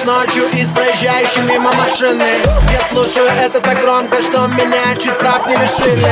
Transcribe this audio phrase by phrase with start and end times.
[0.00, 2.42] лишь ночью и с проезжающей мимо машины.
[2.72, 6.08] Я слушаю это так громко, что меня чуть прав не лишили.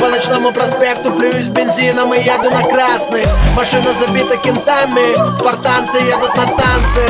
[0.00, 3.26] По ночному проспекту плююсь бензином и еду на красный.
[3.54, 7.02] Машина забита кентами, спартанцы едут на танцы.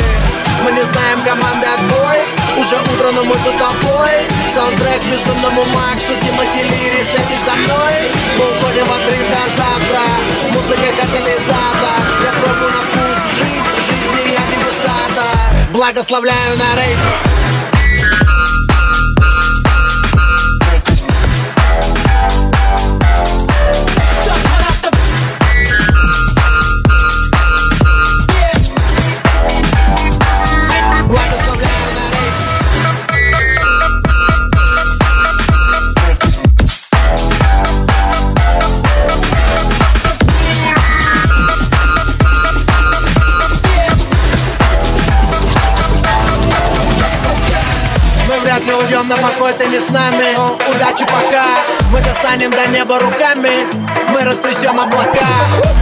[0.65, 2.19] Мы не знаем команды отбой
[2.57, 4.13] Уже утро, но мы тут толпой
[4.55, 8.02] Саундтрек безумному Максу Тимати Лири, следуй за мной
[15.83, 17.32] Благословляю на рейв
[49.03, 50.35] уйдем на покой, ты не с нами.
[50.37, 51.45] Но удачи пока.
[51.91, 53.67] Мы достанем до неба руками.
[54.09, 55.27] Мы растрясем облака.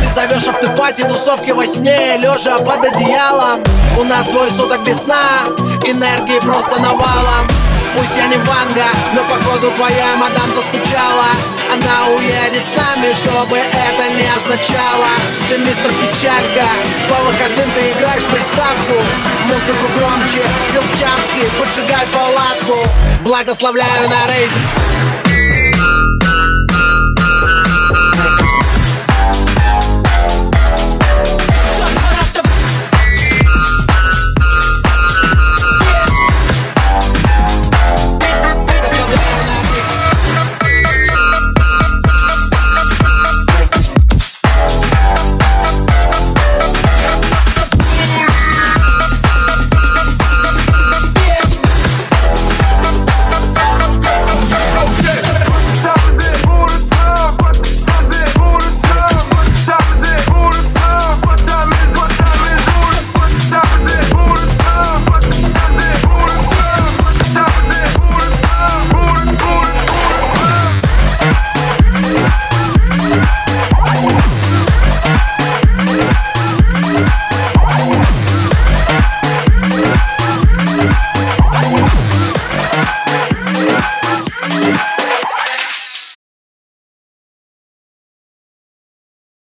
[0.01, 2.17] Ты зовешь автопати, тусовки во сне.
[2.19, 3.62] Лежа под одеялом.
[3.99, 5.43] У нас двое суток без сна.
[5.85, 11.27] Энергии просто навалом Пусть я не Ванга, но походу твоя мадам заскучала.
[11.73, 15.09] Она уедет с нами, чтобы это не означало.
[15.49, 16.67] Ты мистер Печалька,
[17.09, 18.95] по выходным ты играешь приставку.
[19.47, 22.89] Музыку громче, Филчанский, поджигай палатку.
[23.23, 25.30] Благословляю на рейв